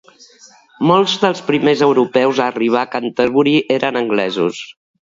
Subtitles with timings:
[0.91, 4.69] Molts dels primers europeus a arribar a Canterbury eren anglesos.